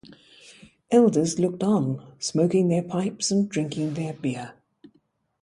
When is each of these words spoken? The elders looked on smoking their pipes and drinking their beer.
The 0.03 0.15
elders 0.95 1.37
looked 1.37 1.61
on 1.61 2.15
smoking 2.17 2.69
their 2.69 2.81
pipes 2.81 3.29
and 3.29 3.47
drinking 3.47 3.93
their 3.93 4.13
beer. 4.13 4.55